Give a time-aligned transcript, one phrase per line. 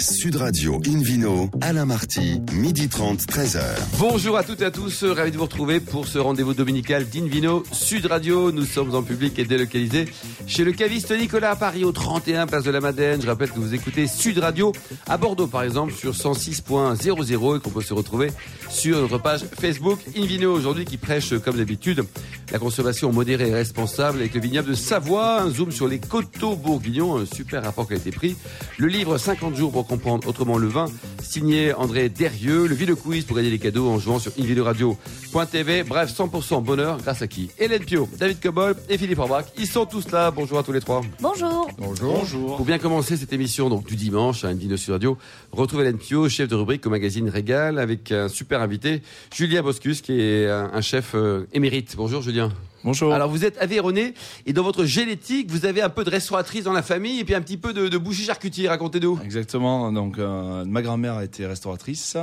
[0.00, 3.60] Sud Radio Invino, Alain Marty, midi 30, 13h.
[3.98, 7.64] Bonjour à toutes et à tous, ravi de vous retrouver pour ce rendez-vous dominical d'Invino
[7.72, 8.52] Sud Radio.
[8.52, 10.06] Nous sommes en public et délocalisés
[10.46, 13.20] chez le caviste Nicolas à Paris au 31 place de la Madeleine.
[13.20, 14.72] Je rappelle que vous écoutez Sud Radio
[15.08, 18.30] à Bordeaux par exemple sur 106.00 et qu'on peut se retrouver
[18.70, 22.04] sur notre page Facebook Invino aujourd'hui qui prêche comme d'habitude
[22.52, 25.42] la consommation modérée et responsable avec le vignoble de Savoie.
[25.42, 28.36] Un zoom sur les coteaux bourguignons, un super rapport qui a été pris.
[28.78, 30.86] Le livre 50 jours pour comprendre autrement le vin,
[31.22, 32.66] signé André Derieux.
[32.66, 35.82] Le Ville Quiz pour gagner des cadeaux en jouant sur invinoradio.tv.
[35.84, 37.50] Bref, 100% bonheur grâce à qui?
[37.58, 39.46] Hélène Pio, David Cobol et Philippe Orbach.
[39.58, 40.30] Ils sont tous là.
[40.30, 41.00] Bonjour à tous les trois.
[41.20, 41.68] Bonjour.
[41.78, 42.56] Bonjour.
[42.56, 45.18] Pour bien commencer cette émission donc du dimanche à Invino Sud Radio,
[45.52, 49.02] retrouve Hélène Pio, chef de rubrique au magazine Régal, avec un super invité,
[49.34, 51.94] Julien Boscus, qui est un, un chef euh, émérite.
[51.96, 52.52] Bonjour Julien.
[52.88, 53.12] Bonjour.
[53.12, 54.14] Alors vous êtes aveyronné
[54.46, 57.34] et dans votre génétique, vous avez un peu de restauratrice dans la famille et puis
[57.34, 58.66] un petit peu de, de bougie charcutier.
[58.66, 59.20] Racontez-nous.
[59.22, 59.92] Exactement.
[59.92, 62.16] Donc, euh, ma grand-mère a été restauratrice.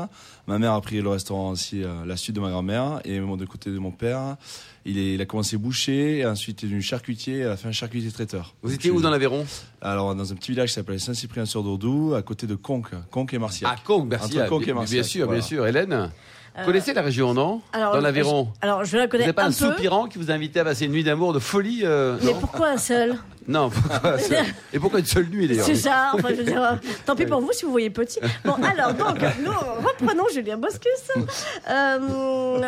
[0.47, 2.99] Ma mère a pris le restaurant aussi, euh, la suite de ma grand-mère.
[3.05, 4.37] Et de côté de mon père,
[4.85, 7.57] il, est, il a commencé boucher, et ensuite il est devenu charcutier, et à la
[7.57, 8.55] fin charcutier traiteur.
[8.63, 9.45] Vous étiez où dans l'Aveyron?
[9.81, 13.71] Alors, dans un petit village qui s'appelle Saint-Cyprien-sur-Dourdou, à côté de Conques, Conques et Marciac.
[13.71, 14.39] À Conques, merci.
[14.39, 15.41] Entre Conques et bien, Marciac, bien sûr, voilà.
[15.41, 15.67] bien sûr.
[15.67, 16.11] Hélène,
[16.57, 18.47] vous connaissez la région, non Alors, Dans l'Aveyron.
[18.61, 20.85] Alors, je la Vous connais n'avez pas un, soupirant qui vous a invité à passer
[20.85, 23.17] une nuit d'amour de folie euh, Mais pourquoi un seul?
[23.47, 24.35] Non, pourquoi ça
[24.73, 26.11] Et pourquoi une seule nuit d'ailleurs C'est ça.
[26.13, 28.19] Enfin, je veux dire, euh, tant pis pour vous si vous voyez petit.
[28.43, 31.11] Bon, alors, donc, nous reprenons Julien Boscus.
[31.69, 31.99] Euh,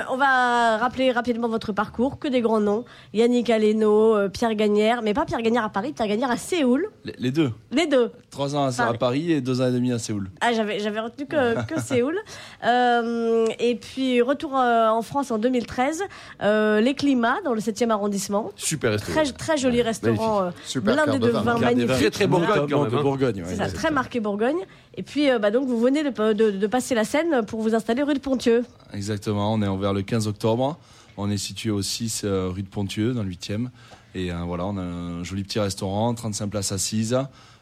[0.10, 2.20] on va rappeler rapidement votre parcours.
[2.20, 2.86] Que des grands noms.
[3.14, 5.02] Yannick Aleno, euh, Pierre Gagnère.
[5.02, 6.90] Mais pas Pierre Gagnère à Paris, Pierre Gagnère à Séoul.
[7.06, 7.52] Les, les deux.
[7.72, 8.12] Les deux.
[8.30, 9.32] Trois ans à, à Paris.
[9.32, 10.30] Et deux ans et demi à Séoul.
[10.42, 12.18] Ah, j'avais, j'avais retenu que, que Séoul.
[12.66, 16.04] Euh, et puis, retour en France en 2013.
[16.42, 18.52] Euh, les climats dans le 7e arrondissement.
[18.56, 19.24] Super restaurant.
[19.24, 20.52] Très, très joli restaurant.
[20.68, 21.58] Super blindé de vin.
[21.60, 21.88] magnifique.
[21.98, 22.92] Très très Bourgogne quand même.
[22.92, 23.02] de hein.
[23.02, 23.42] Bourgogne.
[23.42, 24.58] ouais, C'est ça, très marqué Bourgogne.
[24.96, 27.74] Et puis, euh, bah, donc, vous venez de, de- de passer la Seine pour vous
[27.76, 28.64] installer rue de Pontieux.
[28.94, 30.78] Exactement, on est ouvert le 15 octobre.
[31.18, 33.70] On est situé au 6 euh, rue de Pontieux, dans le 8e.
[34.16, 37.18] Et euh, voilà, on a un joli petit restaurant, 35 places assises,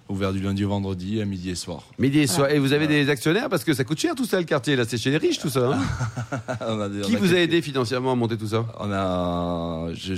[0.08, 1.84] ouvert du lundi au vendredi, à midi et soir.
[1.98, 2.52] Midi et soir.
[2.52, 3.50] Et vous avez des actionnaires?
[3.50, 4.84] Parce que ça coûte cher tout ça le quartier là.
[4.88, 5.72] C'est chez les riches tout ça.
[5.74, 5.80] hein
[6.68, 8.66] On a des- Qui on a vous a aidé financièrement à monter tout ça?
[8.80, 10.16] On a, j'ai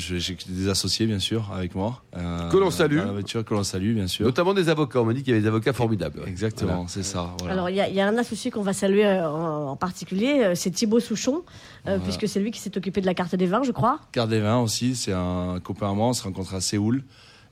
[0.49, 2.01] des associés bien sûr avec moi.
[2.17, 2.99] Euh, Que l'on salue.
[2.99, 4.25] voiture que l'on salue bien sûr.
[4.25, 4.99] Notamment des avocats.
[5.01, 6.19] On m'a dit qu'il y avait des avocats formidables.
[6.19, 6.27] ouais.
[6.29, 7.29] Exactement, c'est ça.
[7.39, 7.53] Voilà.
[7.53, 9.75] Alors, il y, a- il y a un associé qu'on va saluer euh, en, en
[9.77, 11.43] particulier, euh, c'est Thibaut Souchon,
[11.87, 13.99] euh, puisque c'est lui qui s'est occupé de la carte des vins, je crois.
[14.11, 17.03] Carte des vins aussi, c'est un copain à moi, on s'est rencontrés à Séoul.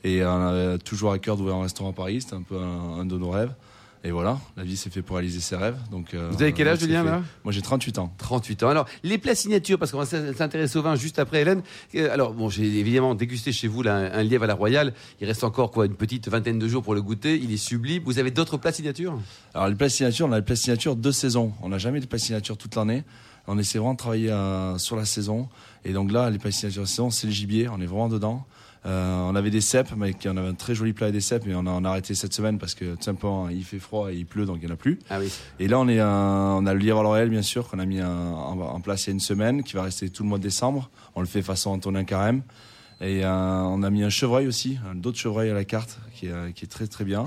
[0.04, 3.00] Et on avait toujours à cœur d'ouvrir un restaurant à Paris, c'était un peu un,
[3.00, 3.54] un de nos rêves.
[4.04, 5.78] Et voilà, la vie s'est fait pour réaliser ses rêves.
[5.90, 7.24] Donc, euh, Vous avez quel âge, Julien, là?
[7.44, 8.14] Moi j'ai 38 ans.
[8.20, 8.70] 38 ans.
[8.70, 11.64] Alors, les plats signatures, parce qu'on va s'intéresser au vin juste après, Hélène.
[11.96, 14.94] Euh, Alors, bon, j'ai évidemment dégusté chez vous là, un, un lièvre à la royale.
[15.22, 17.36] Il reste encore quoi, une petite vingtaine de jours pour le goûter.
[17.42, 18.04] Il est sublime.
[18.06, 19.18] Vous avez d'autres plats signatures?
[19.56, 21.54] Alors les plats signature, on a les plats signature de saison.
[21.64, 23.04] On n'a jamais de plats signature toute l'année.
[23.48, 25.50] On essaie vraiment de travailler euh, sur la saison.
[25.84, 27.70] Et donc là, les plats signature de saison, c'est le gibier.
[27.70, 28.46] On est vraiment dedans.
[28.85, 31.44] Euh, on avait des cèpes, mais on avait un très joli plat avec des cèpes,
[31.47, 34.12] mais on a, on a arrêté cette semaine parce que tout simplement il fait froid
[34.12, 35.00] et il pleut, donc il n'y en a plus.
[35.09, 35.31] Ah oui.
[35.59, 38.01] Et là, on, est, on a le lièvre à l'oreille, bien sûr, qu'on a mis
[38.01, 40.44] en, en place il y a une semaine, qui va rester tout le mois de
[40.44, 40.91] décembre.
[41.16, 42.44] On le fait façon Antonin Carême.
[43.01, 46.28] Et euh, on a mis un chevreuil aussi, un d'autres chevreuil à la carte, qui
[46.28, 47.25] est, qui est très très bien.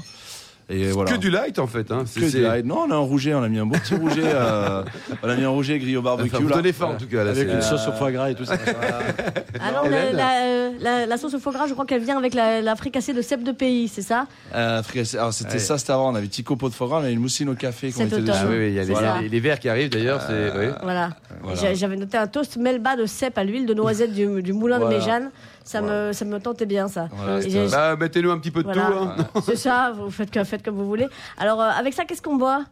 [0.70, 1.10] Et voilà.
[1.12, 1.90] Que du light en fait.
[1.90, 2.04] Hein.
[2.14, 2.66] Que du light.
[2.66, 4.20] Non, on a un rouget, on a mis un beau petit rouget.
[4.24, 4.82] euh,
[5.22, 6.28] on a mis un rouget grillé au barbecue.
[6.34, 7.24] Enfin, vous donnez faim en tout cas.
[7.24, 8.54] Là, Avec une sauce au foie gras et tout ça.
[9.60, 12.18] Alors, la, Hélène la, euh, la- la sauce au foie gras, je crois qu'elle vient
[12.18, 14.26] avec la, la fricassée de cèpe de pays, c'est ça?
[14.54, 14.82] Euh,
[15.14, 15.58] alors c'était Ouais.
[15.58, 16.12] ça, c'était avant.
[16.12, 17.90] On avait petit copeau de foie gras, on avait une moussine au café.
[17.90, 18.30] Cet automne.
[18.32, 19.20] Ah oui, y a les, Voilà.
[19.22, 20.20] les- les verres qui arrivent d'ailleurs.
[20.28, 20.66] oui.
[20.82, 21.10] Voilà.
[21.42, 21.60] Voilà.
[21.60, 24.78] J'a- J'avais noté un toast melba de cèpe à l'huile de noisette du, du moulin
[24.78, 24.94] Voilà.
[24.94, 25.30] de Méjeanne.
[25.68, 26.06] Ça, Voilà.
[26.06, 27.08] me, ça me tentait bien, ça.
[27.12, 28.86] Voilà, Bah, mettez-nous un petit peu de Voilà.
[28.86, 28.94] tout.
[29.38, 29.42] hein.
[29.44, 31.06] C'est ça, vous faites, comme vous voulez.
[31.36, 32.64] Alors, euh, avec ça, qu'est-ce qu'on boit?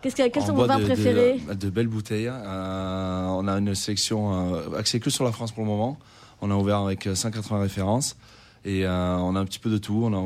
[0.00, 1.38] Qu'est-ce que- Quels On sont vos vins de- de- préférés?
[1.54, 2.28] de, belles bouteilles.
[2.32, 5.98] Euh, on a une sélection euh, axée que sur la France pour le moment.
[6.40, 8.16] On a ouvert avec euh, 180 références.
[8.64, 10.00] Et euh, on a un petit peu de tout.
[10.10, 10.16] On a,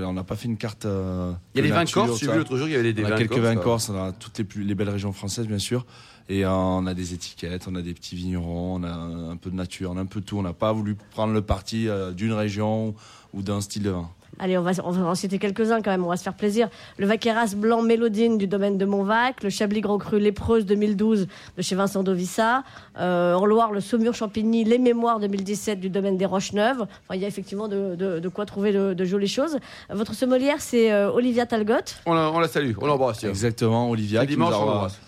[0.00, 0.86] euh, on n'a pas fait une carte.
[0.86, 2.18] euh, Il y a les vins corses.
[2.18, 4.02] J'ai vu l'autre jour, il y avait des On a vins quelques vins corses, on
[4.02, 5.84] a toutes les, plus, les belles régions françaises, bien sûr.
[6.28, 8.88] Et euh, on a des étiquettes, on a des petits vignerons, on a
[9.32, 10.38] un peu de nature, on a un peu de tout.
[10.38, 12.94] On n'a pas voulu prendre le parti euh, d'une région
[13.34, 14.08] ou d'un style de vin.
[14.40, 16.68] Allez, on va, on va en citer quelques-uns quand même, on va se faire plaisir.
[16.98, 21.62] Le Vaqueras blanc Mélodine du domaine de Montvac, le Chablis Grand Cru Lépreuse 2012 de
[21.62, 22.64] chez Vincent Dovissa,
[22.98, 26.80] euh, en Loire le Saumur Champigny Les Mémoires 2017 du domaine des Roches-Neuves.
[26.80, 29.58] Enfin, il y a effectivement de, de- de quoi trouver de, de jolies choses.
[29.88, 31.74] Votre sommelière, c'est euh, Olivia Talgot.
[32.06, 33.22] On la, on la salue, on l'embrasse.
[33.22, 34.98] Exactement, Olivia, qui nous, dimanche, on l'embrasse.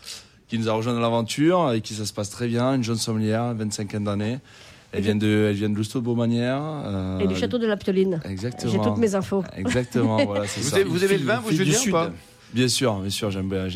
[0.49, 2.75] Qui nous a rejoint dans l'aventure et qui ça se passe très bien.
[2.75, 4.39] Une jeune sommelière, 25 d'années.
[4.93, 6.61] Elle vient de, elle vient de Lousteau de Beaumanière.
[6.63, 8.21] euh, Et du château de la Pioline.
[8.25, 8.73] Exactement.
[8.73, 9.43] J'ai toutes mes infos.
[9.57, 10.81] Exactement, voilà, c'est Vous ça.
[10.81, 11.93] aimez, vous aimez le vin, vous, Julien, ou Sud.
[11.93, 12.13] pas?
[12.55, 13.67] Bien sûr, bien sûr, j'aime bien,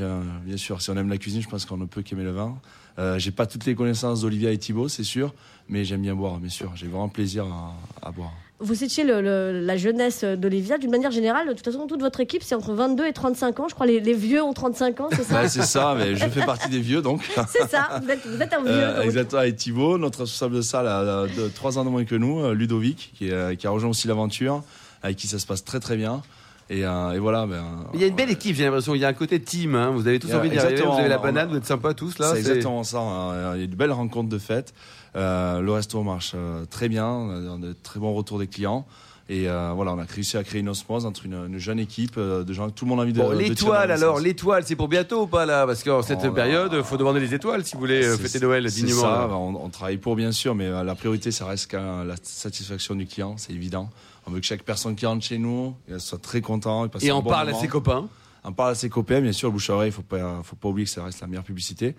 [0.45, 0.81] bien sûr.
[0.81, 2.57] Si on aime la cuisine, je pense qu'on ne peut qu'aimer le vin.
[2.99, 5.35] Euh, j'ai pas toutes les connaissances d'Olivia et Thibaut, c'est sûr,
[5.69, 6.71] mais j'aime bien boire, bien sûr.
[6.77, 7.75] J'ai vraiment plaisir à,
[8.07, 8.33] à boire.
[8.61, 10.77] Vous étiez le- le- la jeunesse d'Olivia.
[10.79, 13.69] D'une manière générale, de toute façon, toute votre équipe, c'est entre 22 et 35 ans.
[13.69, 16.29] Je crois les, les vieux ont 35 ans, c'est ça Ouais, c'est ça, mais je
[16.29, 17.23] fais partie des vieux, donc.
[17.49, 18.71] C'est ça, vous êtes, vous êtes un vieux.
[18.73, 22.15] Euh, exactement, et Thibaut, notre responsable de salle, a de trois ans de moins que
[22.15, 24.63] nous, euh, Ludovic, qui, est- qui a rejoint aussi l'aventure,
[25.03, 26.21] avec qui ça se passe très très bien.
[26.73, 27.65] Et, euh, et voilà, ben,
[27.95, 28.95] Il y a une belle équipe, j'ai l'impression.
[28.95, 29.75] Il y a un côté team.
[29.75, 29.91] hein.
[29.91, 30.83] Vous avez tous Il a- envie d'y arriver.
[30.83, 32.31] Vous avez la banane, vous êtes sympas tous là.
[32.33, 33.01] C'est exactement ça.
[33.01, 33.55] hein.
[33.57, 34.73] Il y a de belles rencontres de fête.
[35.17, 37.07] Euh, le resto marche euh, très bien.
[37.09, 38.87] On a de très bons retours des clients.
[39.29, 42.15] Et euh, voilà, on a réussi à créer une osmose entre une, une jeune équipe
[42.19, 43.19] euh, de gens que tout le monde a envie de.
[43.21, 45.67] Bon, l'étoile le alors, l'étoile, c'est pour bientôt ou pas là?
[45.67, 46.83] Parce qu'en cette Oh période, là.
[46.83, 49.03] faut demander les étoiles si vous voulez euh, fêter Noël c'est dignement.
[49.03, 52.97] ça, on, on travaille pour bien sûr, mais euh, la priorité, ça reste la satisfaction
[52.97, 53.89] du client, c'est évident.
[54.31, 56.87] On veut que chaque personne qui rentre chez nous soit très content.
[57.01, 58.09] Et un on bon parle à ses copains.
[58.45, 60.69] On parle à ses copains, bien sûr, le bouche à oreille, faut pas, faut pas
[60.69, 61.95] oublier que ça reste la meilleure publicité.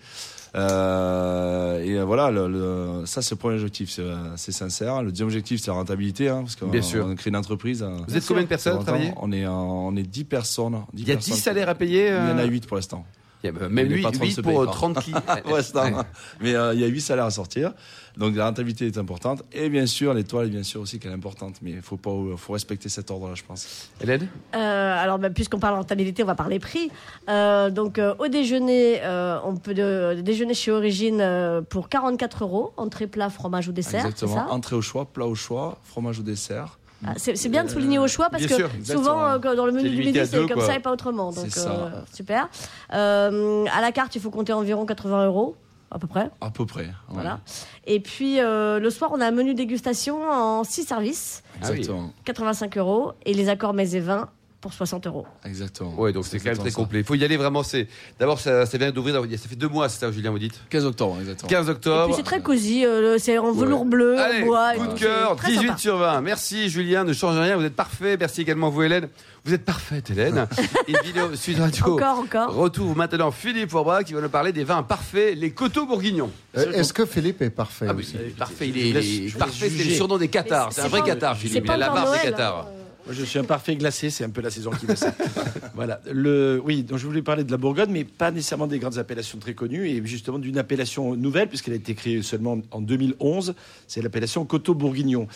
[0.56, 5.04] Euh, et voilà, le, le- ça c'est le premier objectif, c'est, euh, c'est sincère.
[5.04, 7.06] Le deuxième objectif, c'est la rentabilité, hein, parce qu'on Bien sûr.
[7.06, 7.84] on crée une entreprise.
[7.84, 9.14] euh, Vous êtes combien de personnes à travailler?
[9.18, 10.82] On est, on est 10 personnes.
[10.96, 13.06] Il y a 10 salaires à payer Il y en a euh 8 pour l'instant.
[13.44, 14.72] Il y a, bah, Même Les 8, patrons ne se pour payent euh, pas.
[14.72, 15.12] 30 qui.
[15.44, 16.06] Pour l'instant.
[16.42, 17.74] Mais euh, il y a 8 salaires à sortir.
[18.18, 19.42] Donc la rentabilité est importante.
[19.54, 21.56] Et bien sûr, l'étoile est bien sûr aussi qu'elle est importante.
[21.62, 23.90] Mais il faut, pas, faut respecter cet ordre-là, je pense.
[24.02, 24.28] Hélène?
[24.56, 24.58] Euh,
[25.04, 26.92] alors, bah, puisqu'on parle rentabilité, on va parler prix.
[27.30, 32.44] Euh, donc, euh, au déjeuner, euh, on peut de- déjeuner chez Origine euh, pour 44
[32.44, 34.06] euros, entrée, plat, fromage ou dessert.
[34.06, 34.36] Exactement.
[34.36, 34.48] ça?
[34.52, 36.78] Entrée au choix, plat au choix, fromage au dessert.
[37.06, 39.72] Ah, C'est bien de souligner au choix parce bien que sûr, souvent euh, dans le
[39.72, 40.66] menu du midi c'est comme quoi.
[40.66, 41.32] ça et pas autrement.
[41.32, 42.50] Donc euh, super.
[42.94, 45.56] Euh, à la carte, il faut compter environ 80 euros
[45.90, 46.30] à peu près.
[46.40, 46.84] À peu près.
[46.86, 46.92] ouais.
[47.10, 47.40] Voilà.
[47.86, 51.44] Et puis euh, le soir, on a un menu dégustation en 6 services.
[51.60, 52.12] Exactement.
[52.26, 54.30] 85 euros, et les accords mets et vins
[54.62, 55.26] pour 60 euros.
[55.44, 55.94] Exactement.
[56.00, 56.76] Ouais, donc c'est quand même très ça.
[56.76, 57.00] complet.
[57.00, 57.64] Il faut y aller vraiment.
[57.64, 57.88] C'est
[58.20, 59.16] d'abord ça, ça vient d'ouvrir.
[59.16, 60.60] Ça fait deux mois, c'est ça, Julien, vous dites?
[60.70, 61.50] 15 octobre, exactement.
[61.50, 62.16] 15 Et octobre.
[62.16, 64.74] c'est très cosy, euh, c'est en velours bleu, Allez, en bois.
[64.76, 65.78] coup de cœur, très 18 sympa.
[65.80, 66.22] sur 20.
[66.22, 68.18] Merci Julien, ne change rien, vous êtes parfait.
[68.20, 69.10] Merci également vous Hélène.
[69.44, 70.46] Vous êtes parfaite Hélène.
[70.88, 71.94] Et vidéo Sud Radio.
[71.96, 72.54] Encore, encore.
[72.54, 76.30] Retrouve maintenant Philippe Forbras qui va nous parler des vins parfaits, les coteaux bourguignons.
[76.56, 79.70] Euh, Est-ce que Philippe est parfait Ah, aussi il est parfait, il est, il parfait,
[79.76, 80.68] c'est le surnom des Qatars.
[80.68, 81.64] Mais C'est un vrai Qatar, Philippe.
[81.66, 82.66] Il a la barbe des hein.
[83.06, 85.14] Moi, je suis un parfait glacé, c'est un peu la saison qui sert.
[85.74, 86.00] voilà.
[86.12, 89.40] Le, oui, donc je voulais parler de la Bourgogne, mais pas nécessairement des grandes appellations
[89.40, 93.56] très connues, et justement d'une appellation nouvelle, puisqu'elle a été créée seulement en 2011.
[93.88, 95.28] C'est l'appellation Coteau-Bourguignon.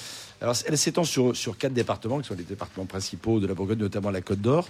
[0.41, 3.79] Alors, elle s'étend sur, sur quatre départements, qui sont les départements principaux de la Bourgogne,
[3.79, 4.67] notamment la Côte d'Or.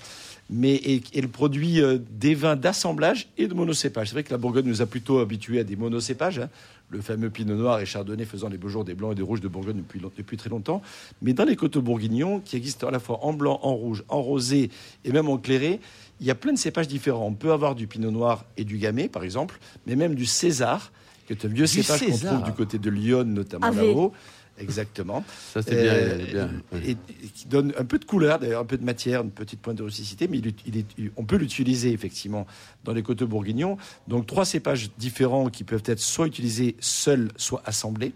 [0.50, 4.10] Mais et- elle produit euh, des vins d'assemblage et de monocépage.
[4.10, 6.40] C'est vrai que la Bourgogne nous a plutôt habitués à des monocépages.
[6.40, 6.50] hein.
[6.92, 9.42] Le fameux Pinot Noir et Chardonnay faisant les beaux jours des blancs et des rouges
[9.42, 9.82] de Bourgogne
[10.18, 10.84] depuis, très longtemps.
[11.24, 14.22] Mais dans les coteaux bourguignons, qui existent à la fois en blanc, en rouge, en
[14.22, 14.70] rosé
[15.04, 15.80] et même en clairé,
[16.22, 17.26] il y a plein de cépages différents.
[17.26, 19.58] On peut avoir du Pinot Noir et du Gamay, par exemple,
[19.88, 20.92] mais même du César,
[21.26, 22.34] qui est un vieux Du cépage qu'on César.
[22.36, 23.78] trouve du côté de Lyon, notamment AV.
[23.78, 24.14] là-haut.
[24.58, 25.24] Exactement.
[25.54, 26.50] Ça, c'est bien, Euh, bien.
[26.86, 26.98] Et, et
[27.34, 29.84] qui donne un peu de couleur, d'ailleurs un peu de matière, une petite pointe de
[29.84, 32.48] rusticité, mais il, est- il on peut l'utiliser effectivement
[32.86, 33.78] dans les coteaux bourguignons.
[34.08, 38.14] Donc trois cépages différents qui peuvent être soit utilisés seuls, soit assemblés.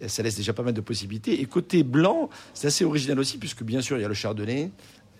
[0.00, 1.40] Et ça laisse déjà pas mal de possibilités.
[1.40, 4.70] Et côté blanc, c'est assez original aussi, puisque bien sûr, il y a le chardonnay,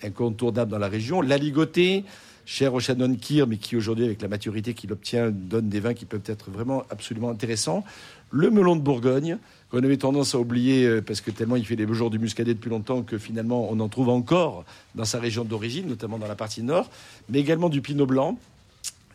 [0.02, 2.04] incontournable dans la région, l'aligoté,
[2.44, 5.94] cher au chanoine Kir, mais qui aujourd'hui, avec la maturité qu'il obtient, donne des vins
[5.94, 7.84] qui peuvent être vraiment absolument intéressants.
[8.30, 9.38] Le melon de Bourgogne,
[9.70, 12.18] qu'on avait tendance à oublier euh, parce que tellement il fait les beaux jours du
[12.18, 14.64] muscadet depuis longtemps que finalement on en trouve encore
[14.94, 16.90] dans sa région d'origine, notamment dans la partie nord,
[17.28, 18.38] mais également du pinot blanc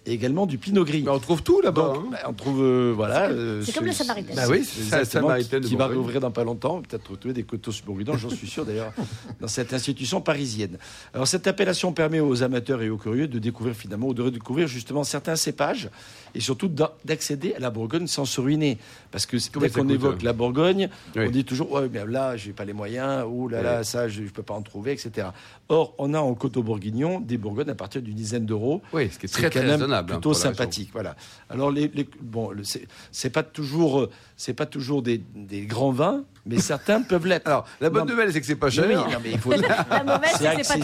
[0.06, 1.06] et également du pinot gris.
[1.08, 1.94] On trouve tout là-bas.
[1.94, 2.10] Donc, hein.
[2.12, 3.27] bah, on trouve, euh, voilà.
[3.27, 4.36] C'est comme- euh, c'est comme la Samaritaine.
[4.36, 7.72] Bah oui, c'est Samaritaine de qui va rouvrir dans pas longtemps, peut-être retrouver des coteaux
[7.86, 8.94] bourguignons, j'en suis sûr d'ailleurs,
[9.39, 10.77] dans cette institution parisienne.
[11.13, 14.68] Alors cette appellation permet aux amateurs et aux curieux de découvrir finalement, ou de redécouvrir
[14.68, 15.89] justement certains cépages,
[16.36, 18.78] et surtout d'a- d'accéder à la Bourgogne sans se ruiner.
[19.12, 21.26] Parce que dès qu'on évoque la Bourgogne, Oui.
[21.28, 24.24] on dit toujours, ouais, mais là, j'ai pas les moyens, ou là, là, ça, je,
[24.24, 25.28] je peux pas en trouver, etc.
[25.70, 28.82] Or, on a en coteaux bourguignon des Bourgognes à partir d'une dizaine d'euros.
[28.94, 30.12] Oui, ce qui est très très raisonnable.
[30.12, 30.90] hein, plutôt sympathique.
[30.94, 31.16] Voilà.
[31.50, 32.64] Alors les, les- bon, le-
[33.12, 37.48] c'est pas toujours, euh, c'est pas toujours des, des grands vins, mais certains peuvent l'être.
[37.48, 38.86] Alors, la bonne Non, nouvelle, c'est que c'est pas cher.
[38.88, 39.51] oui, non, mais il faut.
[39.89, 40.77] La mauvaise, c'est c'est pas terrible.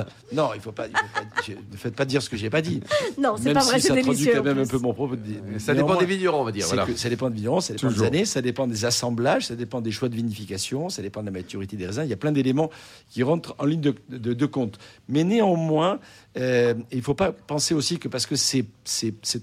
[0.00, 0.06] accessible.
[0.32, 0.86] Non, il faut pas.
[0.86, 2.80] il faut pas- je- ne faites pas dire ce que j'ai pas dit.
[3.18, 4.32] Non, c'est Même pas si vrai, c'est ça traduit délicieux.
[4.34, 5.16] quand en même un peu mon propos.
[5.58, 6.64] Ça dépend des vignerons, on va dire.
[6.64, 6.90] C'est Voilà.
[6.90, 8.02] que ça dépend de vignerons, ça dépend Toujours.
[8.02, 11.26] des années, ça dépend des assemblages, ça dépend des choix de vinification, ça dépend de
[11.26, 12.02] la maturité des raisins.
[12.04, 12.70] Il y a plein d'éléments
[13.10, 14.78] qui rentrent en ligne de, de- de compte.
[15.08, 15.98] Mais néanmoins,
[16.36, 18.66] euh, il ne faut pas penser aussi que parce que c'est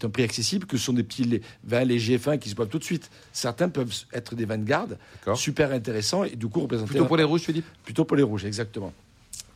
[0.03, 2.79] un prix accessible, que ce sont des petits vins légers fins qui se boivent tout
[2.79, 3.10] de suite.
[3.31, 4.98] Certains peuvent être des vins de garde,
[5.36, 7.65] super intéressants et du coup représenter Plutôt pour les rouges, Philippe?
[7.83, 8.93] Plutôt pour les rouges, exactement.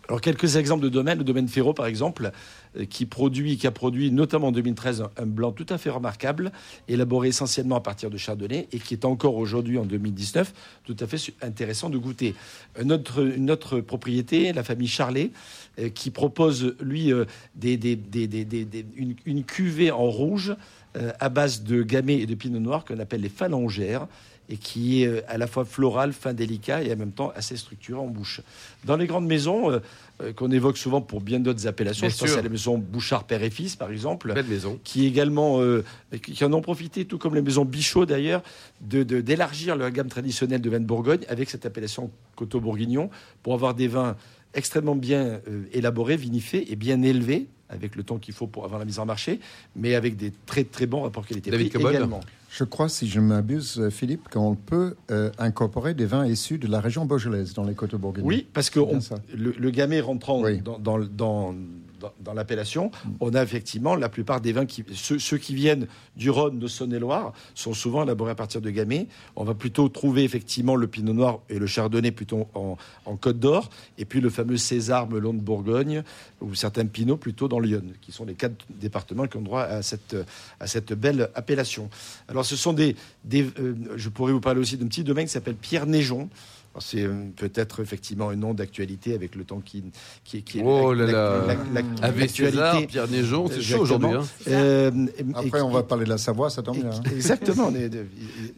[0.07, 2.31] Alors quelques exemples de domaines, le domaine Ferro par exemple,
[2.77, 6.51] euh, qui produit, qui a produit notamment en 2013 un, blanc tout à fait remarquable,
[6.87, 11.07] élaboré essentiellement à partir de chardonnay et qui est encore aujourd'hui en 2019 tout à
[11.07, 12.35] fait intéressant de goûter.
[12.79, 15.31] Une autre propriété, la famille Charlet,
[15.79, 17.25] euh, qui propose lui euh,
[19.25, 20.55] une, cuvée en rouge
[21.19, 24.07] à base de gamay et de pinot noir qu'on appelle les phalangères
[24.49, 27.57] et qui est euh, à la fois floral, fin délicat et en même temps assez
[27.57, 28.41] structuré en bouche.
[28.83, 29.79] Dans les grandes maisons, euh,
[30.21, 33.23] euh, qu'on évoque souvent pour bien d'autres appellations, Bien je pense à la maison Bouchard
[33.25, 34.79] Père et Fils par exemple, Belle maison.
[34.83, 35.83] qui également euh,
[36.21, 38.43] qui en ont profité, tout comme les maisons Bichot d'ailleurs,
[38.81, 43.09] de de- d'élargir leur gamme traditionnelle de vins de Bourgogne avec cette appellation Coteau Bourguignon
[43.43, 44.15] pour avoir des vins
[44.53, 48.79] extrêmement bien euh, élaborés, vinifiés et bien élevés avec le temps qu'il faut pour avoir
[48.79, 49.39] la mise en marché,
[49.75, 52.19] mais avec des très très bons rapports David qualité-prix également.
[52.51, 56.67] Je crois, si je m'abuse, euh, Philippe, qu'on peut euh, incorporer des vins issus de
[56.67, 58.29] la région bordelaise dans les côtes bourguignonnes.
[58.29, 58.99] Oui, parce que on-
[59.35, 60.61] le, le gamay rentrant Oui.
[60.61, 61.53] dans, dans, dans,
[61.99, 65.87] dans- l'appellation, on a effectivement la plupart des vins qui ceux, qui viennent
[66.17, 69.07] du Rhône, de Saône-et-Loire, sont souvent élaborés à partir de gamay.
[69.35, 73.39] On va plutôt trouver effectivement le Pinot Noir et le Chardonnay plutôt en, en Côte
[73.39, 76.03] d'Or, et puis le fameux César Melon de Bourgogne
[76.41, 79.81] ou certains Pinots plutôt dans l'Yonne, qui sont les quatre départements qui ont droit à
[79.81, 80.15] cette
[80.59, 81.89] à cette belle appellation.
[82.27, 85.31] Alors ce sont des, des euh, je pourrais vous parler aussi d'un petit domaine qui
[85.31, 86.29] s'appelle Pierre Neigeon.
[86.79, 89.83] C'est euh, peut-être effectivement un nom d'actualité avec le temps qui,
[90.23, 91.11] qui, qui est Oh la- là
[91.47, 91.57] là.
[92.01, 92.29] Avec.
[92.29, 94.09] César, Pierre Neigeon, c'est chaud aujourd'hui.
[94.09, 94.23] hein.
[94.47, 94.91] Euh,
[95.33, 96.89] Après, et- on va parler de la Savoie, ça tombe bien.
[96.91, 97.01] hein.
[97.15, 98.05] Exactement, on est de-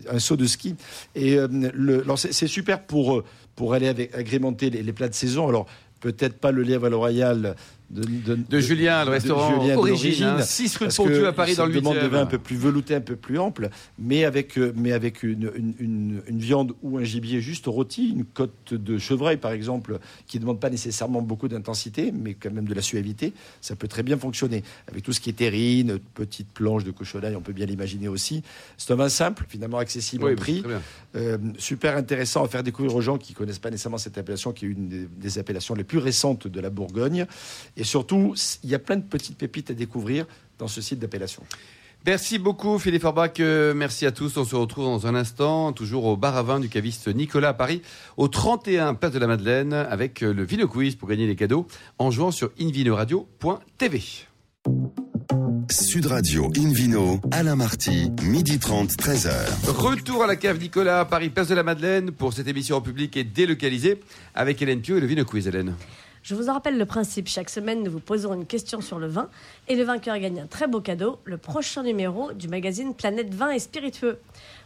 [0.10, 0.76] un saut de ski.
[1.16, 3.24] Et euh, le, alors c'est, super pour
[3.56, 5.48] pour aller avec, agrémenter les, les plats de saison.
[5.48, 5.66] Alors
[6.00, 7.56] peut-être pas le lièvre à la royale
[7.90, 10.46] de, de, De Julien, le restaurant Julien Origine, l'origine.
[10.46, 12.58] 6 rue de que à Paris dans le demande 8 de vin un peu plus
[12.58, 16.74] velouté, un peu plus ample, mais avec, euh, mais avec une, une, une- une viande
[16.84, 20.70] ou un gibier juste rôti, une côte de chevreuil par exemple, qui ne demande pas
[20.70, 24.64] nécessairement beaucoup d'intensité, mais quand même de la suavité, ça peut très bien fonctionner.
[24.90, 28.44] Avec tout ce qui est terrine, petite planche de cochonaille, on peut bien l'imaginer aussi.
[28.78, 30.64] C'est un vin simple, finalement accessible Oui, au prix.
[31.16, 34.66] Euh, super intéressant à faire découvrir aux gens qui connaissent pas nécessairement cette appellation, qui
[34.66, 37.26] est une des, des appellations les plus récentes de la Bourgogne.
[37.78, 40.26] Et surtout, il y a plein de petites pépites à découvrir
[40.58, 41.44] dans ce site d'appellation.
[42.06, 44.38] Merci beaucoup Philippe Forbach, euh, merci à tous.
[44.38, 47.54] On se retrouve dans un instant, toujours au bar à vin du caviste Nicolas à
[47.54, 47.82] Paris,
[48.16, 51.68] au 31 Place de la Madeleine, avec euh, le Vino Quiz pour gagner les cadeaux
[52.00, 54.02] en jouant sur invinoradio.tv.
[55.70, 59.34] Sud Radio Invino, Alain Marty, midi 30, 13h.
[59.68, 62.82] Retour à la cave Nicolas à Paris, Place de la Madeleine, pour cette émission en
[62.82, 64.00] public et délocalisée,
[64.34, 65.76] avec Hélène Pio et le Vino Quiz, Hélène.
[66.28, 67.30] Je vous en rappelle le principe.
[67.30, 69.30] Chaque semaine, nous vous posons une question sur le vin
[69.70, 73.50] et le vainqueur gagne un très beau cadeau, le prochain numéro du magazine Planète Vin
[73.52, 74.20] et Spiritueux.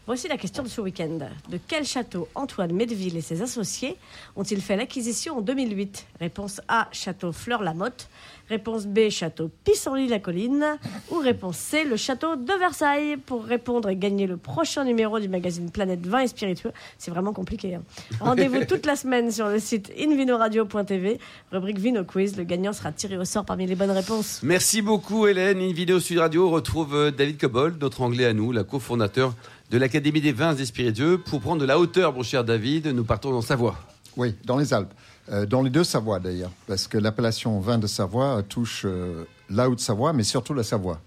[0.07, 1.19] Voici la question de ce week-end.
[1.49, 3.95] De quel château Antoine Medeville et ses associés
[4.35, 8.09] ont-ils fait l'acquisition en 2008 Réponse A, château Fleur-la-Motte.
[8.51, 10.77] Réponse B, château Pissenlit-la-Colline.
[11.09, 13.15] Ou réponse C, le château de Versailles.
[13.15, 17.31] Pour répondre et gagner le prochain numéro du magazine Planète Vin et Spiritueux, c'est vraiment
[17.31, 17.75] compliqué.
[17.75, 17.83] hein.
[18.19, 21.17] Rendez-vous toute la semaine sur le site invinoradio.tv,
[21.53, 22.35] rubrique Vino Quiz.
[22.35, 24.41] Le gagnant sera tiré au sort parmi les bonnes réponses.
[24.43, 25.61] Merci beaucoup Hélène.
[25.61, 29.33] Une vidéo Sud Radio retrouve euh, David Cobold, notre anglais à nous, la cofondateur
[29.69, 31.17] de l'Académie des vins et spiritueux.
[31.19, 33.77] Pour prendre de la hauteur, mon cher David, nous partons en Savoie.
[34.17, 34.91] Oui, dans les Alpes.
[35.29, 39.69] Euh, dans les deux Savoies d'ailleurs, parce que l'appellation vin de Savoie touche euh, la
[39.69, 40.99] Haute-Savoie, mais surtout la Savoie.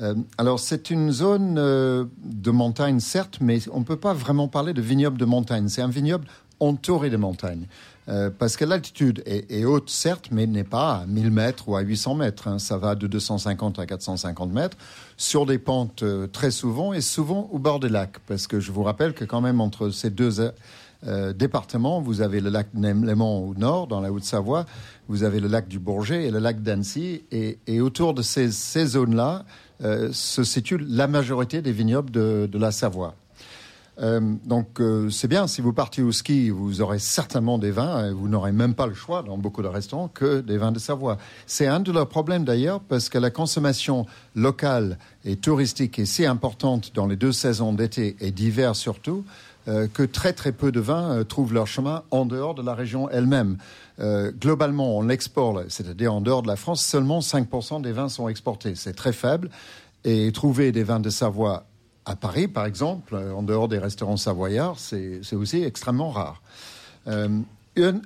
[0.00, 4.72] Euh, alors c'est une zone de montagne certes, mais on ne peut pas vraiment parler
[4.72, 5.68] de vignoble de montagne.
[5.68, 6.26] C'est un vignoble
[6.60, 7.66] entouré de montagnes.
[8.38, 12.16] Parce que l'altitude est, haute, certes, mais n'est pas à 1000 mètres ou à 800
[12.16, 12.48] mètres.
[12.48, 12.58] hein.
[12.58, 14.76] Ça va de 250 à 450 mètres,
[15.16, 18.18] sur des pentes très souvent, et souvent au bord des lacs.
[18.26, 20.52] Parce que je vous rappelle que quand même entre ces deux
[21.06, 21.32] euh,
[22.02, 24.66] vous avez le lac Léman au nord, dans la Haute-Savoie,
[25.08, 28.86] vous avez le lac du Bourget et le lac d'Annecy, et, autour de ces, ces
[28.86, 29.44] zones-là
[29.82, 33.14] euh, se situe la majorité des vignobles de, la Savoie.
[34.00, 38.08] Euh, donc euh, c'est bien, si vous partez au ski, vous aurez certainement des vins,
[38.08, 40.78] et vous n'aurez même pas le choix dans beaucoup de restaurants que des vins de
[40.78, 41.18] Savoie.
[41.46, 46.24] C'est un de leurs problèmes d'ailleurs, parce que la consommation locale et touristique est si
[46.24, 49.24] importante dans les deux saisons d'été et d'hiver surtout,
[49.66, 53.08] que très très peu de vins euh, trouvent leur chemin en dehors de la région
[53.10, 53.58] elle-même.
[54.00, 58.28] Euh, globalement, on l'exporte, c'est-à-dire en dehors de la France, seulement 5% des vins sont
[58.28, 58.74] exportés.
[58.74, 59.50] C'est très faible.
[60.04, 61.64] Et trouver des vins de Savoie
[62.04, 66.42] à Paris, par exemple, euh, en dehors des restaurants savoyards, c'est aussi extrêmement rare.
[67.06, 67.40] Euh,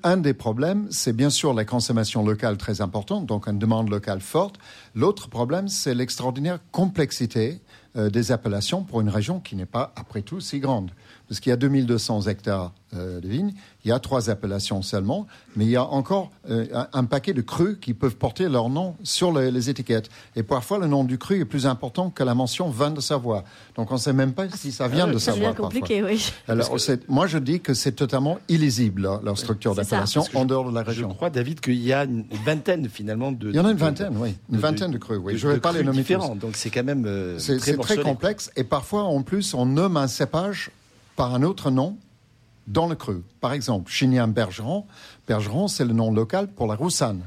[0.02, 4.20] un, des problèmes, c'est bien sûr la consommation locale très importante, donc une demande locale
[4.20, 4.58] forte.
[4.94, 7.60] L'autre problème, c'est l'extraordinaire complexité
[7.96, 10.90] euh, des appellations pour une région qui n'est pas, après tout, si grande.
[11.28, 13.52] Parce qu'il y a 2200 hectares euh, de vignes,
[13.84, 17.34] il y a trois appellations seulement, mais il y a encore euh, un, un paquet
[17.34, 20.08] de crus qui peuvent porter leur nom sur les, les étiquettes.
[20.36, 23.44] Et parfois, le nom du cru est plus important que la mention vin de Savoie.
[23.76, 25.48] Donc on ne sait même pas si ça vient de Ça Savoie.
[25.48, 26.32] devient compliqué, oui.
[26.48, 30.46] Alors, c'est- moi, je dis que c'est totalement illisible, leur, leur structure C'est d'appellation en
[30.46, 31.12] dehors de la Je région.
[31.12, 33.50] crois, David, qu'il y a une vingtaine finalement de.
[33.50, 34.34] Il y en a une de- vingtaine, oui.
[34.48, 35.34] Une de- vingtaine de crus, oui.
[35.34, 36.14] de- Je ne vais de pas les nommer tous.
[36.14, 36.34] différents.
[36.36, 39.98] Donc c'est quand même euh, C'est très c'est complexe et parfois, en plus, on nomme
[39.98, 40.70] un cépage
[41.18, 41.98] par un autre nom
[42.68, 43.24] dans le cru.
[43.40, 44.86] Par exemple, Chignan Bergeron.
[45.26, 47.22] Bergeron, c'est le nom local pour la roussanne.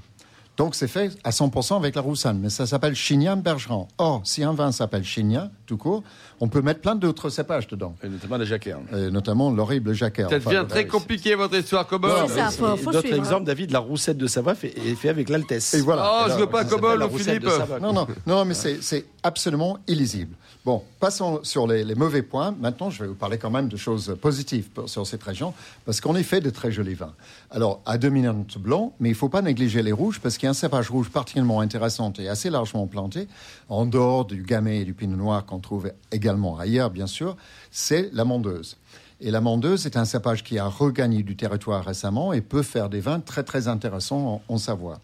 [0.55, 3.89] Donc, c'est fait à 100% avec la roussanne, mais ça s'appelle Chignan Bergeron.
[3.97, 6.03] Or, si un vin s'appelle Chignan, tout court,
[6.41, 8.79] on peut mettre plein d'autres cépages dedans, Et notamment la jacquère.
[8.93, 10.23] et notamment l'horrible jacquer.
[10.29, 12.11] Ça Enfin, devient très compliqué votre histoire, Cobol.
[12.11, 13.15] D'autres hein.
[13.15, 15.73] exemples, David, la roussette de Savoie fait- est fait avec l'Altesse.
[15.75, 16.03] Et voilà.
[16.25, 17.47] Oh, je veux pas Cobol Philippe.
[17.81, 20.35] Non, non, non, mais c'est c'est absolument illisible.
[20.65, 22.53] Bon, passons sur les, les mauvais points.
[22.59, 25.53] Maintenant, je vais vous parler quand même de choses positives pour- sur cette région,
[25.85, 27.13] parce qu'on y fait de très jolis vins.
[27.49, 30.47] Alors, à dominante blanc, mais il ne faut pas négliger les rouges, parce qu'il y
[30.47, 33.27] a un cépage rouge particulièrement intéressant et assez largement planté,
[33.69, 37.37] en dehors du gamay et du pinot noir qu'on trouve également ailleurs, bien sûr,
[37.71, 38.77] c'est la mondeuse.
[39.19, 42.89] Et la mondeuse est un cépage qui a regagné du territoire récemment et peut faire
[42.89, 44.99] des vins très, très intéressants en- en Savoie.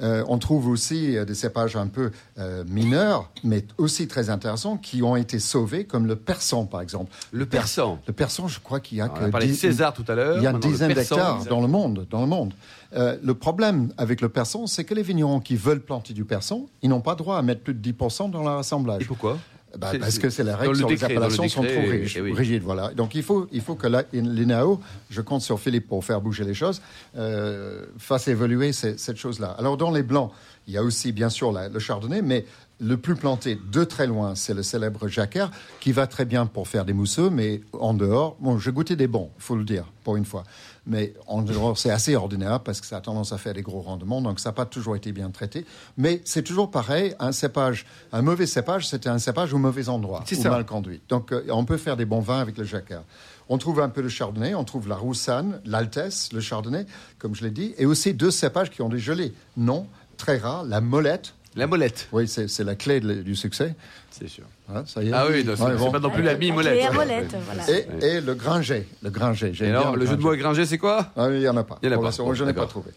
[0.00, 4.78] Euh, on trouve aussi euh, des cépages un peu euh, mineurs, mais aussi très intéressants,
[4.78, 7.12] qui ont été sauvés, comme le persan, par exemple.
[7.30, 7.98] Le persan.
[8.06, 10.14] Le persan, je crois qu'il y a On que a parlé de César tout à
[10.14, 10.38] l'heure.
[10.38, 11.16] il y a une maintenant le dizaine persan.
[11.16, 12.06] d'hectares dans le monde.
[12.10, 12.54] Dans le monde.
[12.94, 16.66] Euh, le problème avec le persan, c'est que les vignerons qui veulent planter du persan,
[16.80, 19.02] ils n'ont pas droit à mettre plus de 10% dans leur assemblage.
[19.02, 19.36] Et pourquoi?
[19.78, 21.80] Bah, parce que c'est la règle le sur décret, les dans le appellations sont trop
[21.84, 22.32] eh rigides, oui.
[22.34, 22.92] rigides, voilà.
[22.92, 26.52] Donc il faut, il faut que l'INAO, je compte sur Philippe pour faire bouger les
[26.54, 26.82] choses,
[27.16, 29.56] euh, fasse évoluer ces- cette chose-là.
[29.58, 30.30] Alors dans les blancs,
[30.66, 32.44] il y a aussi bien sûr la- le chardonnay, mais
[32.80, 35.50] le plus planté de très loin, c'est le célèbre jacquard,
[35.80, 39.06] qui va très bien pour faire des mousseux, mais en dehors, bon, j'ai goûté des
[39.06, 40.42] bons, il faut le dire, pour une fois.
[40.84, 43.80] Mais en dehors, c'est assez ordinaire parce que ça a tendance à faire des gros
[43.82, 45.64] rendements, donc ça n'a pas toujours été bien traité.
[45.96, 50.24] Mais c'est toujours pareil, un cépage, un mauvais cépage, c'était un cépage au mauvais endroit,
[50.26, 50.50] C'est ou ça.
[50.50, 51.00] mal conduit.
[51.08, 53.04] Donc euh, on peut faire des bons vins avec le jacquard.
[53.48, 56.86] On trouve un peu de chardonnay, on trouve la roussanne, l'altesse, le chardonnay,
[57.18, 59.34] comme je l'ai dit, et aussi deux cépages qui ont des gelées.
[59.56, 61.34] Non, très rares, la molette.
[61.54, 62.08] La molette.
[62.12, 63.74] Oui, c'est c'est la clé de- du succès.
[64.10, 64.44] C'est sûr.
[64.74, 65.12] Hein, ça y est.
[65.12, 65.90] Ah oui, non, c'est Ouais, bon.
[65.90, 66.82] pas non plus la mi-molette.
[66.84, 67.70] à molette, voilà.
[67.70, 68.86] Et, et le gringet.
[69.02, 69.52] Le gringet.
[69.60, 71.10] Et alors, le jeu de mots Gringer, c'est quoi?
[71.16, 71.78] Ah, il n'y en a pas.
[71.82, 72.16] Il y en a pas.
[72.16, 72.90] Bon, je n'ai pas trouvé.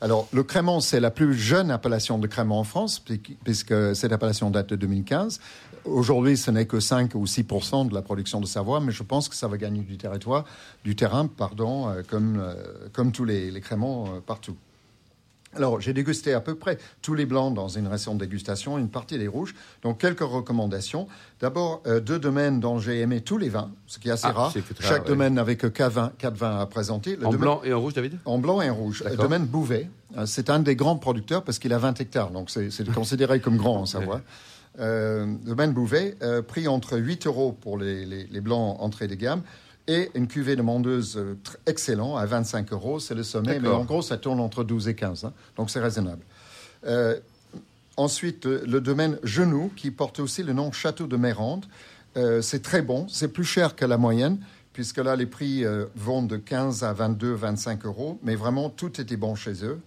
[0.00, 3.02] Alors, le crément, c'est la plus jeune appellation de crément en France,
[3.44, 5.40] puisque- cette appellation date de 2015.
[5.84, 9.28] Aujourd'hui, ce n'est que 5 ou 6% de la production de Savoie, mais je pense
[9.28, 10.44] que ça va gagner du territoire,
[10.84, 12.54] du terrain, pardon, euh, comme, euh,
[12.92, 14.56] comme tous les, les créments euh, partout.
[15.56, 19.18] Alors, j'ai dégusté à peu près tous les blancs dans une récente dégustation, une partie
[19.18, 19.54] des rouges.
[19.82, 21.08] Donc, quelques recommandations.
[21.40, 24.32] D'abord, euh, deux domaines dont j'ai aimé tous les vins, ce qui est assez Ah,
[24.32, 24.52] rare.
[24.80, 27.16] Chaque rare, domaine n'avait que quatre vins, quatre vins à présenter.
[27.16, 28.18] Le En domaine- blanc et en rouge, David?
[28.24, 29.02] En blanc et en rouge.
[29.08, 32.50] Le domaine Bouvet, euh, c'est un des grands producteurs parce qu'il a 20 hectares, donc
[32.50, 34.20] c'est c'est considéré comme grand en Savoie.
[34.78, 39.14] Euh, domaine Bouvet, euh, prix entre 8 euros pour les, les- les blancs entrée de
[39.14, 39.40] gamme
[39.88, 41.34] et une cuvée de mondeuse euh,
[41.66, 44.94] excellent à 25 euros, c'est le sommet, mais en gros ça tourne entre 12 et
[44.94, 46.22] 15, hein, donc c'est raisonnable.
[46.86, 47.18] Euh,
[47.96, 51.64] Ensuite, euh, le domaine Genoux, qui porte aussi le nom Château de Mérande.
[52.16, 54.38] Euh, c'est très bon, c'est plus cher que la moyenne,
[54.74, 59.00] puisque là, les prix euh, vont de 15 à 22, 25 euros, mais vraiment, tout
[59.00, 59.80] était bon chez eux.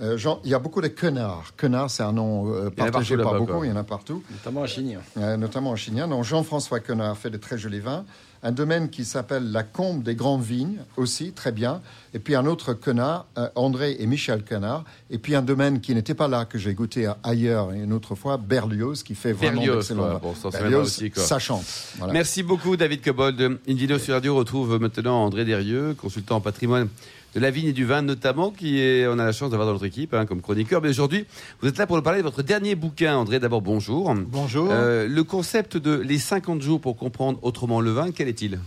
[0.00, 1.52] Euh, il y a beaucoup de connards.
[1.56, 3.66] Connards, c'est un nom euh, partagé par beaucoup, quoi.
[3.66, 4.96] il y en a partout Notamment à Chigny.
[5.16, 6.06] euh, notamment en Chignan.
[6.08, 8.04] Donc Jean-François Quenard fait de très jolis vins.
[8.42, 11.80] Un domaine qui s'appelle la Combe des Grandes Vignes, aussi, très bien.
[12.14, 14.84] Et puis un autre Quenard, euh, André et Michel Quenard.
[15.10, 18.36] Et puis un domaine qui n'était pas là, que j'ai goûté ailleurs une autre fois,
[18.36, 20.12] Berlioz, qui fait vraiment Berlioz, d'excellents quoi.
[20.12, 20.20] vins.
[20.22, 21.22] Bon, ça, c'est Berlioz, aussi, quoi.
[21.22, 21.64] ça chante.
[21.98, 22.12] Voilà.
[22.12, 23.58] Merci beaucoup, David Cobold.
[23.68, 26.88] Invino sur Radio retrouve maintenant André Derieux, consultant en patrimoine
[27.36, 29.74] de la vigne et du vin notamment, qui est, on a la chance d'avoir dans
[29.74, 30.80] notre équipe hein, comme chroniqueur.
[30.80, 31.26] Mais aujourd'hui,
[31.60, 33.14] vous êtes là pour nous parler de votre dernier bouquin.
[33.14, 34.14] André, d'abord, bonjour.
[34.14, 34.68] Bonjour.
[34.70, 38.58] Euh, le concept de les 50 jours pour comprendre autrement le vin, quel est-il?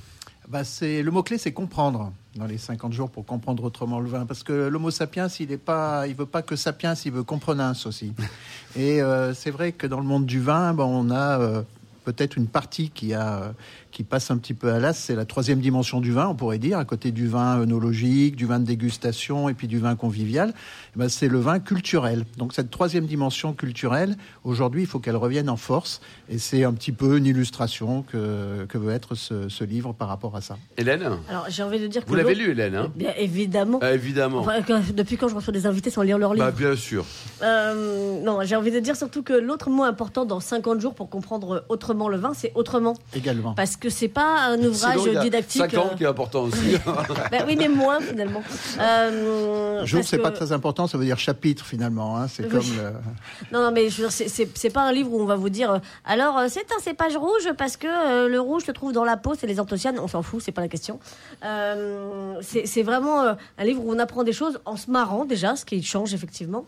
[0.48, 4.10] Bah, c'est le mot clé, c'est comprendre dans les 50 jours pour comprendre autrement le
[4.10, 7.24] vin, parce que l'Homo sapiens, il est pas, il veut pas que sapiens, il veut
[7.24, 8.14] comprenens aussi.
[8.76, 11.62] Et euh, c'est vrai que dans le monde du vin, ben, on a euh,
[12.04, 13.54] peut-être une partie qui a
[13.92, 14.94] qui passe un petit peu à l'as.
[14.94, 18.46] C'est la troisième dimension du vin, on pourrait dire, à côté du vin œnologique, du
[18.46, 20.54] vin de dégustation et puis du vin convivial.
[20.96, 22.26] Eh ben, c'est le vin culturel.
[22.38, 26.02] Donc cette troisième dimension culturelle, aujourd'hui, il faut qu'elle revienne en force.
[26.30, 30.08] Et c'est un petit peu une illustration que, que veut être ce, ce livre par
[30.08, 30.58] rapport à ça.
[30.78, 33.80] Hélène Alors j'ai envie de dire que Vous l'avez lu, Hélène hein Bien évidemment.
[33.82, 34.40] Ah, Évidemment.
[34.40, 37.06] Enfin, que- depuis quand je reçois des invités sans lire leur livre Bah, bien sûr.
[37.42, 41.10] Euh, Non, j'ai envie de dire surtout que l'autre mot important dans 50 jours pour
[41.10, 42.96] comprendre autrement le vin, c'est autrement.
[43.16, 43.54] Également.
[43.54, 45.62] Parce que c'est pas un ouvrage Sinon, il y a didactique.
[45.62, 46.76] 5 ans euh, qui est important aussi.
[47.32, 48.44] ben oui, mais moins finalement.
[48.80, 52.18] Euh, Jour, parce c'est que- pas très important, ça veut dire chapitre finalement.
[52.18, 52.28] hein.
[52.28, 52.50] C'est Oui.
[52.50, 52.94] comme le-
[53.52, 55.36] Non, non, mais je veux dire, c'est- c'est c'est pas un livre où on va
[55.36, 58.72] vous dire euh, alors euh, c'est un cépage rouge parce que euh, le rouge se
[58.72, 60.00] trouve dans la peau, c'est les anthocyanes.
[60.00, 61.00] On s'en fout, c'est pas la question.
[61.46, 65.26] Euh, c'est c'est vraiment euh, un livre où on apprend des choses en se marrant
[65.26, 66.66] déjà, ce qui change effectivement.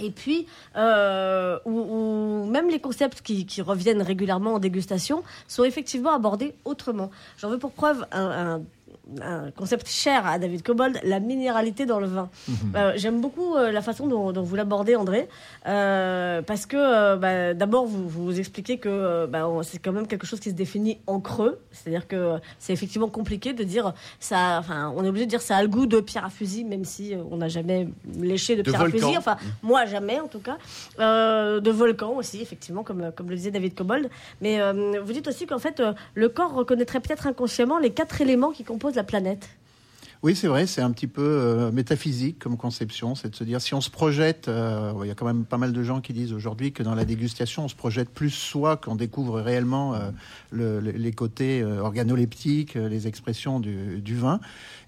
[0.00, 6.54] Et puis, euh, où même les concepts qui, reviennent régulièrement en dégustation sont effectivement abordés
[6.64, 7.10] autrement.
[7.38, 8.62] J'en veux pour preuve un-
[9.20, 12.30] un concept cher à David Cobold, la minéralité dans le vin.
[12.74, 15.28] Euh, J'aime beaucoup euh, la façon dont, dont vous l'abordez, André,
[15.66, 20.06] euh, parce que euh, bah, d'abord, vous, vous expliquez que euh, bah, c'est quand même
[20.06, 24.58] quelque chose qui se définit en creux, c'est-à-dire que c'est effectivement compliqué de dire ça.
[24.58, 26.84] Enfin, on est obligé de dire ça a le goût de pierre à fusil, même
[26.84, 29.16] si on n'a jamais léché de De pierre à fusil.
[29.18, 30.56] Enfin, moi jamais en tout cas.
[30.98, 34.08] Euh, de volcan aussi, effectivement, comme, comme le disait David Cobold.
[34.40, 38.20] Mais euh, vous dites aussi qu'en fait, euh, le corps reconnaîtrait peut-être inconsciemment les quatre
[38.20, 39.48] éléments qui composent la planète.
[40.24, 43.60] Oui, c'est vrai, c'est un petit peu euh, métaphysique comme conception, c'est de se dire
[43.60, 46.12] si on se projette, euh, il y a quand même pas mal de gens qui
[46.12, 50.10] disent aujourd'hui que dans la dégustation, on se projette plus soi qu'on découvre réellement euh,
[50.52, 54.38] le- le- les côtés organoleptiques, les expressions du, vin.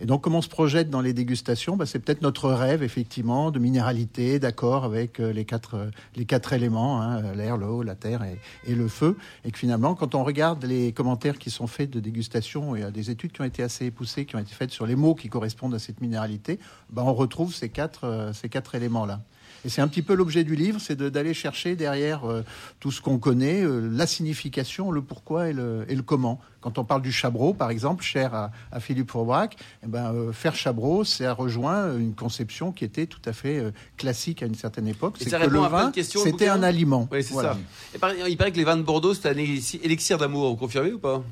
[0.01, 3.51] Et donc, comme on se projette dans les dégustations, bah, c'est peut-être notre rêve, effectivement,
[3.51, 8.39] de minéralité, d'accord avec les quatre les quatre éléments, hein, l'air, l'eau, la terre et,
[8.71, 11.99] et le feu, et que finalement, quand on regarde les commentaires qui sont faits de
[11.99, 14.71] dégustation, il y a des études qui ont été assez poussées, qui ont été faites
[14.71, 16.59] sur les mots qui correspondent à cette minéralité,
[16.91, 19.21] bah, on retrouve ces quatre, euh, ces quatre éléments-là.
[19.67, 22.45] Et c'est un petit peu l'objet du livre, c'est de- d'aller chercher derrière euh,
[22.81, 26.39] tout ce qu'on connaît, euh, la signification, le pourquoi et le, et le comment.
[26.61, 30.33] Quand on parle du chabreau, par exemple, cher à, à Philippe Fourbrac, eh ben, euh,
[30.33, 34.87] faire chabreau, ça rejoint une conception qui était tout à fait classique à une certaine
[34.87, 35.17] époque.
[35.19, 37.09] C'est que le vin, c'était un aliment.
[37.11, 37.55] Oui, c'est Voilà.
[37.55, 37.59] ça.
[37.95, 40.51] Et il paraît que les vins de Bordeaux, c'est un élixir d'amour.
[40.51, 41.23] Vous confirmez ou pas?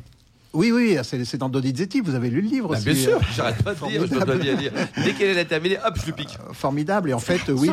[0.55, 2.85] Oui, oui, c'est dans Donizetti, vous avez lu le livre Bah, aussi.
[2.85, 4.71] Bien sûr, euh, j'arrête pas de dire, je dois bien dire.
[5.03, 6.37] Dès qu'elle est terminée, hop, je le pique.
[6.53, 7.09] formidable.
[7.11, 7.71] Et en fait, oui,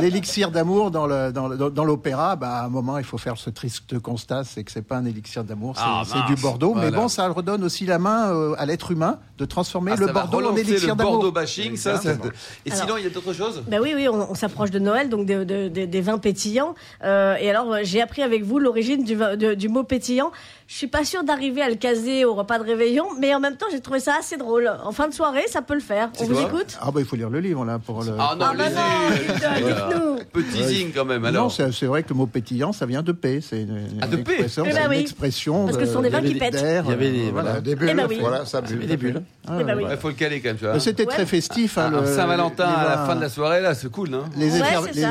[0.00, 4.64] l'élixir d'amour dans l'opéra, bah, à un moment, il faut faire ce triste constat, c'est
[4.64, 6.74] que c'est pas un élixir d'amour, c'est Ah, du Bordeaux.
[6.74, 10.06] Mais bon, ça redonne aussi la main euh, à l'être humain de transformer Ah, le
[10.06, 11.32] Bordeaux en élixir le Bordeaux d'amour.
[11.32, 12.00] bashing, ça.
[12.64, 13.62] Et Alors- sinon, il y a d'autres choses?
[13.68, 16.74] Ben oui, oui, on, on s'approche de Noël, donc de- de- de- des vins pétillants.
[17.04, 20.30] Euh, et alors, euh, j'ai appris avec vous l'origine du mot pétillant.
[20.68, 23.56] Je suis pas sûre d'arriver à le caser au repas de réveillon, mais en même
[23.56, 24.70] temps, j'ai trouvé ça assez drôle.
[24.84, 26.10] En fin de soirée, ça peut le faire.
[26.20, 26.78] On vous écoute?
[26.80, 28.12] Ah bah il faut lire le livre là pour le.
[28.18, 30.40] Ah non, Ah bah non, dites-nous.
[30.42, 31.52] De teasing quand même, non, alors.
[31.52, 33.40] c'est c'est vrai que le mot pétillant, ça vient de paix.
[33.42, 34.98] C'est une, Ah, de une paix expression, Eh ben c'est une oui.
[35.00, 36.54] expression Parce que ce sont de- des vins qui pètent.
[36.54, 37.60] Il y avait des- voilà.
[37.60, 38.18] Des bulles, Eh ben oui.
[38.20, 38.70] voilà, ça bulle.
[38.76, 39.22] Il y avait des bulles.
[39.48, 39.78] Ah, Eh ben.
[39.90, 40.74] Il faut le caler quand même, tu vois.
[40.74, 41.12] Mais C'était Ouais.
[41.14, 41.78] très festif.
[41.78, 44.56] hein, le- Saint-Valentin les à la fin de la soirée, là, c'est cool, non Les,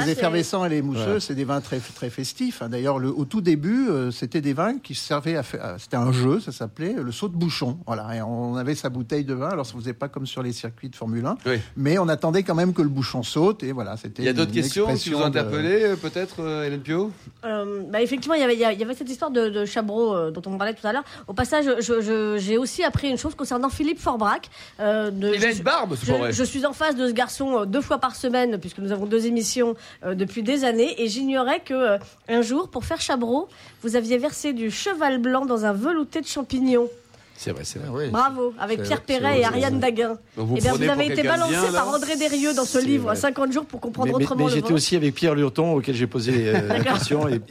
[0.10, 2.62] effervescents et les mousseux, c'est des vins très, très festifs.
[2.62, 2.70] hein.
[2.70, 5.76] D'ailleurs, le- au tout début, euh, c'était des vins qui servaient à faire.
[5.78, 7.80] C'était un jeu, ça s'appelait le saut de bouchon.
[7.88, 9.50] Voilà, et on avait sa bouteille de vin.
[9.50, 11.60] Alors, ça ne faisait pas comme sur les circuits de Formule 1, Oui.
[11.76, 13.64] mais on attendait quand même que le bouchon saute.
[13.64, 14.22] Et voilà, c'était.
[14.22, 16.82] Il y a d'autres une questions qui vous ont de- interpellé, euh, peut-être, euh, Hélène
[16.82, 17.12] Pio?
[17.46, 20.42] Euh, bah, effectivement, il y avait- il y, avait cette histoire de, de euh, dont
[20.46, 21.04] on parlait tout à l'heure.
[21.28, 24.50] Au passage, je- je- j'ai aussi appris une chose concernant Philippe Forbrac.
[24.80, 26.32] euh, de- Il a je- une barbe, vrai.
[26.32, 28.92] je, je suis en face de ce garçon euh, deux fois par semaine, puisque nous
[28.92, 31.98] avons deux émissions euh, depuis des années, et j'ignorais que euh,
[32.30, 33.48] un jour, pour faire Chabreau,
[33.82, 37.01] vous aviez versé du cheval blanc dans un velouté de champignons.
[37.44, 37.88] C'est vrai, c'est vrai.
[37.90, 38.10] Ah oui.
[38.12, 40.16] Bravo, avec Pierre Perret et Ariane Daguin.
[40.36, 43.16] Vous Eh bien, vous avez été balancé bien, par André Desrieux dans ce livre, vrai.
[43.16, 45.96] 50 jours pour comprendre Mais, mais- autrement mais le j'étais aussi avec Pierre Lurton auquel
[45.96, 47.42] j'ai posé euh, la question et,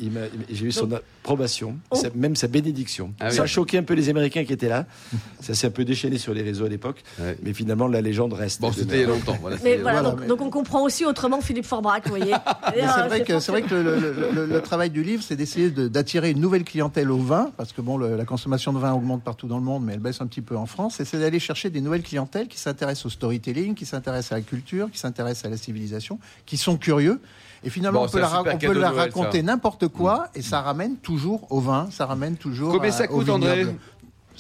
[0.49, 1.97] j'ai eu son approbation, Oh.
[1.97, 3.13] sa- même sa bénédiction.
[3.19, 3.35] Ah oui.
[3.35, 4.87] Ça a choqué un peu les Américains qui étaient là.
[5.41, 7.03] Ça s'est un peu déchaîné sur les réseaux à l'époque.
[7.19, 7.37] Ouais.
[7.43, 8.61] Mais finalement, la légende reste.
[8.61, 9.39] Bon, c'était il y a longtemps.
[9.41, 12.35] Voilà, Mais voilà, voilà, donc, mais- donc on comprend aussi autrement Philippe Forbrac, vous voyez.
[12.77, 16.31] Mais c'est vrai que c'est vrai que le, travail du livre, c'est d'essayer de- d'attirer
[16.31, 19.59] une nouvelle clientèle au vin, parce que bon, la consommation de vin augmente partout dans
[19.59, 21.01] le monde, mais elle baisse un petit peu en France.
[21.01, 24.43] Et c'est d'aller chercher des nouvelles clientèles qui s'intéressent au storytelling, qui s'intéressent à la
[24.43, 27.21] culture, qui s'intéressent à la civilisation, qui sont curieux.
[27.63, 30.97] Et finalement, Bon, on peut, la, on peut Noël, raconter n'importe quoi, et ça ramène
[30.97, 33.67] toujours au vin, ça ramène toujours Combien à- ça au coûte, André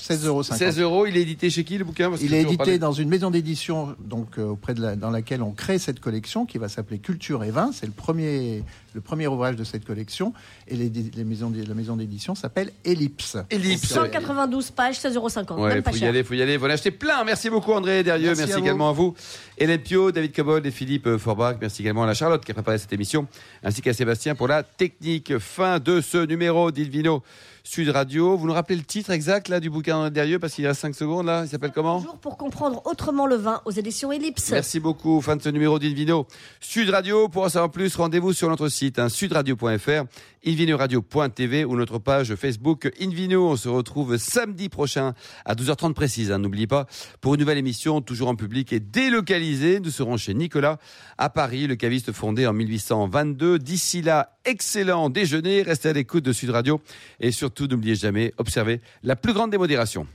[0.09, 0.25] vignoble.
[0.25, 0.43] 16,50 euros.
[0.43, 2.93] 16 euros, il est édité chez qui le bouquin Parce que Il est édité dans
[2.93, 6.59] une maison d'édition donc euh, auprès de la, dans laquelle on crée cette collection qui
[6.59, 7.71] va s'appeler Culture et vin.
[7.73, 8.63] C'est le premier
[8.95, 10.33] le premier ouvrage de cette collection
[10.67, 13.37] et les, les maisons la maison d'édition s'appelle Ellipse.
[13.51, 13.89] Ellipse.
[13.89, 15.63] 192 pages, 16,50 euros.
[15.63, 16.09] Ouais, même pas faut y cher.
[16.09, 16.59] aller, faut y aller.
[16.59, 17.23] Faut en acheter plein.
[17.25, 18.29] Merci beaucoup André Derieux.
[18.29, 18.65] Merci, Merci à vous.
[18.65, 19.15] également à vous.
[19.59, 21.57] Hélène Pio, David Cobol et Philippe euh, Forbach.
[21.61, 23.27] Merci également à la Charlotte qui a préparé cette émission,
[23.63, 25.39] ainsi qu'à Sébastien pour la technique.
[25.39, 27.23] Fin de ce numéro d'Ilvino
[27.65, 28.37] Sud Radio.
[28.37, 30.95] Vous nous rappelez le titre exact là du bouquin d'André Derieux parce qu'il reste 5
[30.95, 31.43] secondes là.
[31.45, 34.51] Il s'appelle comment Toujours pour comprendre autrement le vin aux éditions Ellipse.
[34.51, 35.21] Merci beaucoup.
[35.21, 36.27] Fin de ce numéro d'Invino
[36.61, 37.29] Sud Radio.
[37.29, 40.05] Pour en savoir plus, rendez-vous sur notre site hein, sudradio.fr,
[40.47, 43.49] invinoradio.tv ou notre page Facebook Invino.
[43.51, 46.33] On se retrouve samedi prochain à 12h30 précise.
[46.33, 46.87] hein, N'oubliez pas,
[47.21, 49.81] pour une nouvelle émission, toujours en public et délocalisée.
[49.81, 50.79] Nous serons chez Nicolas
[51.19, 53.59] à Paris, le caviste fondé en 1822.
[53.59, 55.63] D'ici là, excellent déjeuner.
[55.63, 56.81] Restez à l'écoute de Sud Radio
[57.21, 60.07] et surtout, n'oubliez jamais, observez la plus grande démodération.